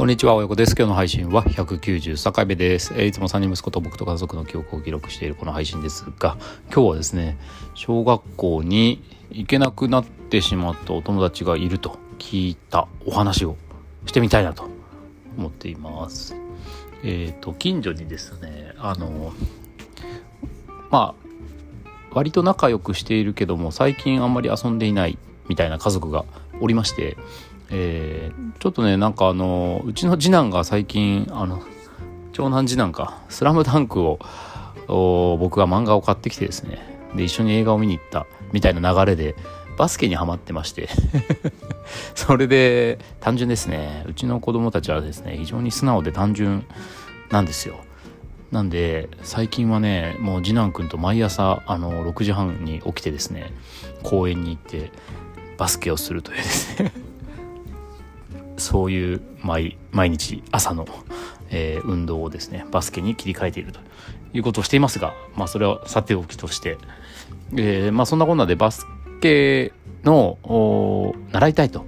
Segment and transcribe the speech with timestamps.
[0.00, 0.74] こんにちは、およこです。
[0.78, 2.94] 今日の配信は193回目です。
[2.96, 6.38] えー、いつも3人息子と僕と家族の記憶を記録しているこの配信ですが、
[6.72, 7.36] 今日はですね、
[7.74, 13.58] 小学校に行けなくなってしまったお友達がいると聞いたお話を
[14.06, 14.70] してみたいなと
[15.36, 16.34] 思っています。
[17.04, 19.34] えっ、ー、と、近所にですね、あの、
[20.90, 21.14] まあ、
[22.12, 25.18] 割と仲良くしているけども、最近あんまり遊んでいない
[25.50, 26.24] みたいな家族が
[26.62, 27.18] おりまして、
[27.70, 31.62] えー、ちょっとねなんかあのうちの次男が最近あの
[32.32, 34.18] 長男次男か「スラムダンクを
[35.38, 36.78] 僕が漫画を買ってきてですね。
[37.14, 39.34] で一緒に映画を見に行ったみたいな流れで
[39.76, 40.88] バスケにはまってまして。
[42.14, 44.04] それで単純ですね。
[44.06, 46.64] うちの子供たちはですね非常に素直で単純
[47.30, 47.76] なんですよ。
[48.52, 53.52] なんで最近はねもう次男くんと毎朝あの6時半に起きてですね
[54.02, 54.90] 公園に行って
[55.56, 56.92] バスケをするというですね。
[58.70, 60.86] そういう毎毎日朝の、
[61.50, 63.80] えー、運動をですねバスケに切り替えていると
[64.32, 66.78] いうことをしていますが、まあ、それはさておきとして、
[67.56, 68.86] えーまあ、そんなこんなでバス
[69.20, 69.72] ケ
[70.04, 70.38] の
[71.32, 71.84] 習いたいと。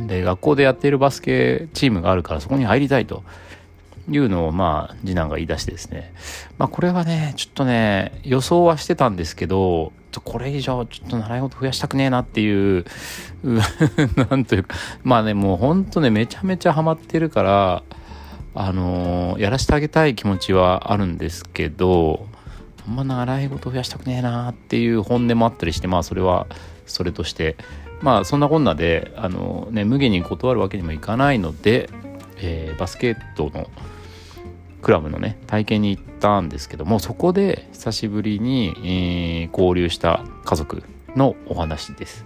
[0.00, 3.22] で学校でやっているバスケチームがあるからそこに入りたいと。
[4.10, 6.12] いうのをまあ次男が言い出してですね。
[6.56, 9.92] まあこれはねちょっとね予想はしてたんですけど
[10.24, 12.84] これ以上ちょっと習い事増やしたくねえなっていう
[14.30, 17.82] なんというかまあねもうほんとねめちゃめちゃハマってるから
[18.54, 22.26] あのー、やらせてあげたい気持ちはあるんですけど
[22.86, 26.46] あんま習い事増やしたくねえなっていう本音もあったりしてまあそれは
[26.86, 27.56] それとして。
[28.00, 31.90] まあそんなこんなであのね無限に断るわけにもいかないので、
[32.36, 33.68] えー、バスケットの
[34.88, 40.82] クラブのね体験に行ったんですけどもそこで久しぶりに、えー、交流した家族
[41.14, 42.24] のお話です。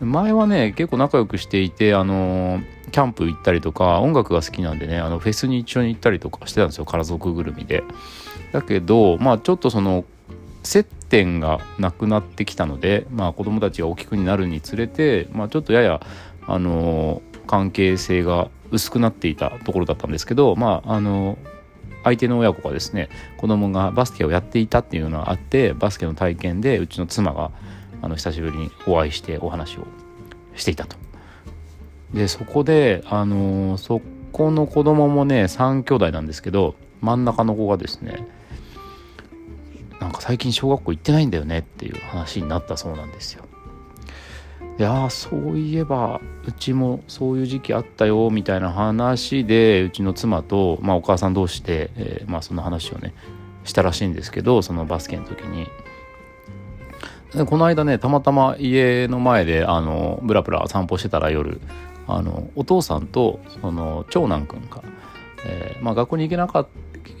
[0.00, 7.84] 前はね結構仲良くしていてあのキャンプ行ったりとか音楽が好きなんでねあのフェスに一緒に行ったりとかしてたんですよ家族ぐるみで。
[8.50, 10.04] だけどまあちょっとその
[10.64, 16.00] 接点がなくなってきたので、まあ、子供たちが大きくなるにつれて、まあ、ちょっとやや
[16.48, 21.38] あの関係性が薄くなっていたところだったんですけど、まあ、あの
[22.04, 27.50] 相手の親子がですね子供がバスケをやっていたっていうのがあってバスケの体験でうちの妻が
[28.02, 29.86] あの久しぶりにお会いしてお話を
[30.56, 30.96] していたと。
[32.14, 34.00] でそこであのそ
[34.32, 38.26] この子供もね3兄弟なんですけど真ん中の子がですね
[40.00, 43.44] なんか最近小学校行ってないんだよねっていう話になったそうなんですよ。
[44.80, 53.12] いやそういえばうちもそういう時期あったよみたいな話でうちの妻と、まあ、お母さん同士で、えー、まあ、その話をね
[53.64, 55.66] したらしいんですけどそのバスケの時に。
[57.34, 61.60] でこの間ねたまたま家の前であのブラブラ散歩してたら夜
[62.08, 64.82] あのお父さんとその長男くんが、
[65.44, 66.66] えー、まあ、学校に行けなか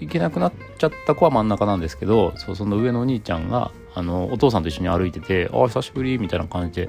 [0.00, 6.88] 行けなくなっちゃった子は真ん中なんですけどそその上のお兄ちゃんがあのお父さんと一緒に歩いてて「ああ久しぶり」みたいな感じで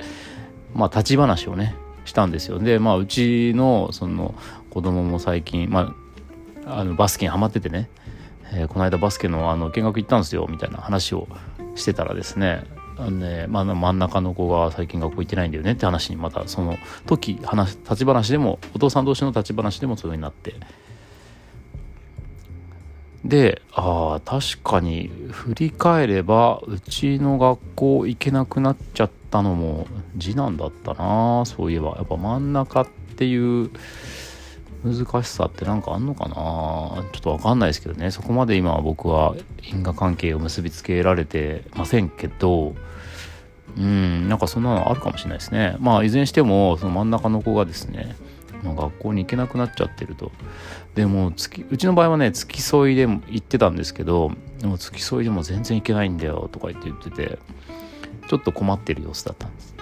[0.73, 2.59] まあ、立ち話をねしたんですよ。
[2.59, 4.35] でまあうちのその
[4.69, 5.93] 子供も最近、ま
[6.65, 7.89] あ、あのバスケにハマっててね、
[8.53, 11.27] えー、この間バスケのあの見学行ったんですよみたいな話を
[11.75, 12.63] してたらですね
[12.97, 20.55] あのね、まあ、真ん中の子が最近学校行ってないんだよねって話にまたその時話立ち話でもお父さん同士の立ち話でもそういうふうになって
[23.23, 29.87] でああ確かに振り返ればうちの学校行けなくなっちゃったのも
[30.19, 31.95] 次男だったなそういえば。
[31.97, 33.69] やっぱ真ん中っていう
[34.83, 38.09] 難しさって何かあんのかなちょっとわかんないですけどね。
[38.09, 42.73] そこまで今は僕は因果関係を結びつけられてませんけど
[43.77, 45.75] うんなんかそんなのあるかもしれないですね。
[45.79, 48.15] まあいずれにしてもその真ん中の子がですね、
[48.63, 50.31] 学校に行けなくなっちゃってると。
[50.95, 57.39] でもうちの場合はね付き添いでも行ってたんですけどでも付き添いでも全然行けないんだよとか言って言ってて
[58.27, 59.75] ちょっと困ってる様子だったんです。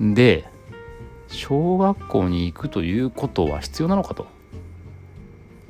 [0.00, 0.48] で
[1.28, 4.26] 小学校に行くということは必要なのかと。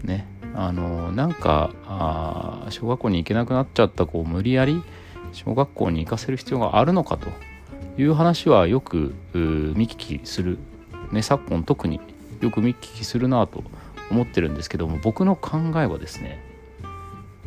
[0.03, 0.27] ね。
[0.59, 4.83] あのなんかあ小学校に行けなくなっちゃった子を無理やり
[5.33, 7.29] 小学校に行かせる必要があるのかと
[8.01, 10.59] いう話はよく見聞きする、
[11.13, 12.01] ね、昨今特に
[12.41, 13.65] よく見聞きするなと
[14.11, 16.43] 思ってるんですけども僕の考えはですね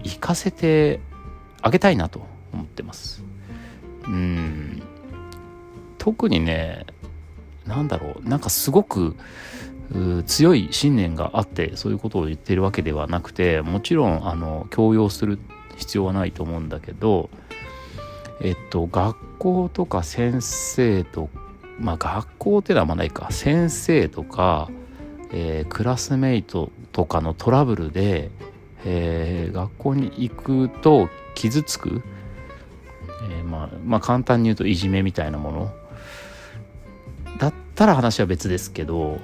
[0.03, 1.00] 行かせて
[1.62, 3.24] あげたいなと思ってます。
[4.06, 4.81] うん。
[5.97, 6.86] 特にね
[7.68, 9.15] 何だろうなんかすごく
[10.25, 15.39] 強い信念があってそういうことを言ってるわけではなくてもちろんあの強要する
[15.77, 17.30] 必要はないと思うんだけど
[18.42, 21.30] えっと学校とか先生と
[21.80, 24.69] まあ学校ってのはまあないか先生とか
[25.31, 28.31] えー、クラスメイトとかのトラブルで、
[28.86, 32.02] えー、学校に行くと傷つく、
[33.30, 35.74] えー、まあ、まあ簡単に言うといじめみたいなもの。
[37.38, 39.20] だったら話は別ですけど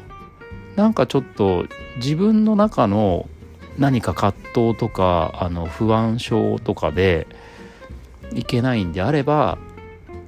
[0.75, 1.65] なんかちょっと
[1.97, 3.27] 自分の中の
[3.77, 7.27] 何か葛藤とかあの不安症とかで
[8.33, 9.57] いけないんであれば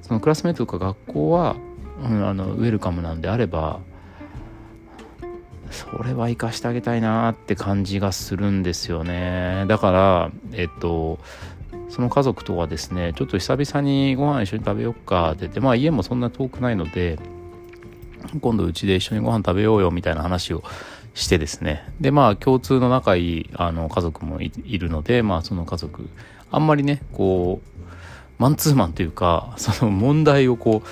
[0.02, 1.56] そのクラスメートとか学校は、
[2.04, 3.80] うん、あのウェルカムなんであれば
[5.72, 9.66] それは生かしてあげたいなって感じがするんですよね。
[9.68, 11.20] だからえっと
[11.90, 17.20] その家族とはですねちょっと久々にご飯一緒に食べようかって言ってまあ家もそんな遠くないので
[18.42, 20.64] 今度うちで一緒にご飯食べようよみたいな話を
[21.14, 21.92] してですね。
[22.00, 26.10] でまあ共通の仲いいあの家族もいるのでまあその家族
[26.52, 27.88] あんまりねこう
[28.38, 30.88] マンツーマンというかその問題をこう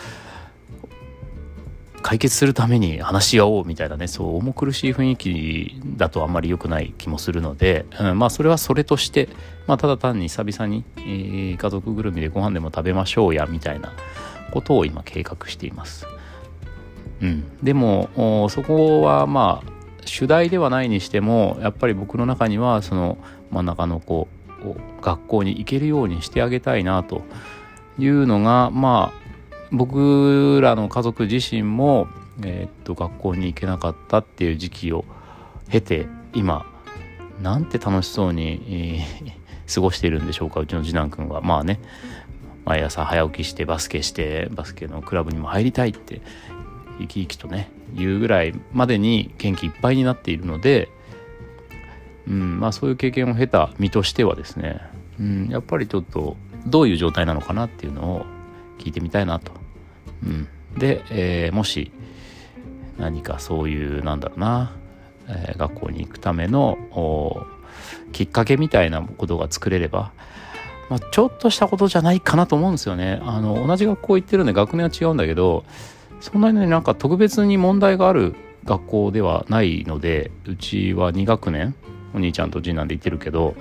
[2.05, 9.27] 解決するために話し合おうみたいなねそう重苦しい雰囲気だとあんまり良くない気もするので、うん、まあそれはそれとして、
[9.65, 13.91] まあ、ただ単に久々に、えー、家族ぐるみでご飯でも食べましょうやみたいな
[14.51, 16.05] ことを今計画しています。
[17.21, 19.71] うん、でもそこはまあ
[20.05, 23.17] 主題ではないにしてもやっぱり僕の中にはその
[23.49, 24.27] 真ん中の子を
[25.01, 27.23] 学校に行けるようにしてあげたいなと
[27.97, 29.24] いうのがまあ
[29.75, 32.07] 僕らの家族自身も、
[32.43, 35.05] えー、っと学校に行けなかったっていう時期を
[35.69, 36.65] 経て今
[37.41, 39.31] なんて楽しそうに、えー、
[39.73, 41.79] 過ごしているんでしょうかうちの次男くんはまあね
[42.65, 46.21] 毎朝早起きしてバスケしてバスケのクラブにも入りたいって
[46.99, 50.89] 生き生きとね言うぐらいまでに元気いっぱいになっているので、
[52.27, 54.81] うんまあ、そういう経験を経た身としてはですね、
[55.19, 56.35] うん、やっぱりちょっと
[56.65, 58.25] どういう状態なのかなっていうのを
[58.79, 59.64] 聞いてみたいなと。
[60.23, 60.47] うん、
[60.77, 61.91] で、えー、もし
[62.97, 64.75] 何かそういうなんだろうな、
[65.27, 66.77] えー、学校に行くための
[68.11, 70.11] きっかけみたいなことが作れれば、
[70.89, 73.19] まあ、ちょっとしたことじゃないかなと思うんですよね。
[73.23, 75.65] あの同じ学校行ってるんで学年は違うんだけど
[76.21, 81.75] そんなになんか特別に問題がある学校ではないのでうちは2学年
[82.13, 83.55] お兄ちゃんと次男で行ってるけど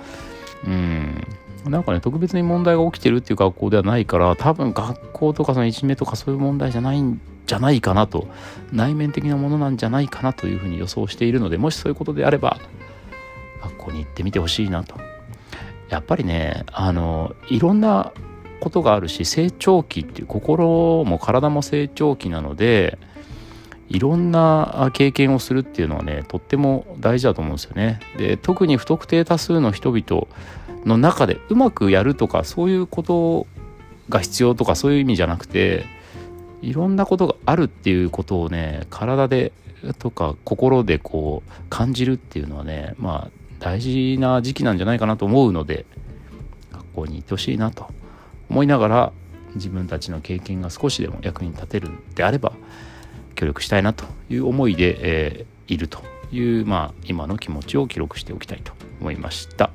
[0.65, 1.23] うん
[1.69, 8.27] なんかね特別に問題が起きてるっていう学校ではないから多分学校とかそのいじめとかそういう問題じゃないんじゃないかなと
[8.71, 12.59] 内面的なものなんじゃないかなというふうに予想しているのでもしそういうことであれば
[13.61, 14.95] 学校に行ってみてほしいなと
[15.89, 18.11] やっぱりねあのいろんな
[18.59, 22.97] ことがあるし成長期っていう心も体も成長期なので
[23.89, 27.99] いろんな経験をするっていうのはねとっても大事だと思うんですよね。
[28.17, 30.27] で特に不特定多数の人々
[30.85, 33.47] の中でうまくやるとかそういうこと
[34.09, 35.85] が必要とかそういう意味じゃなくて
[36.61, 39.51] いろんなことがあるっていうことをね体で
[39.99, 45.85] とか心でこう感じるっていうのはねまあ大事な時期なんじゃないかなと思うので
[46.71, 47.87] 学校に行ってほしいなと
[48.49, 49.13] 思いながら
[49.55, 52.53] 自分たちの経験が少しでも役に立てるんであれば
[53.35, 59.71] 協力したいなという思いで、えー、いるという、まあ、今の気持ちを記録しておきたいと思いました。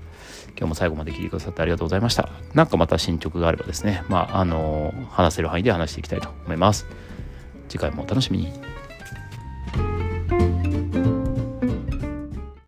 [0.57, 2.29] 今日も最後まで聞いてくださってありがとうございました。
[2.55, 6.87] なんかまた進捗があればですね、まあ、あの、話せる範囲で話していきたいと思います。
[7.69, 8.80] 次回もお楽しみに。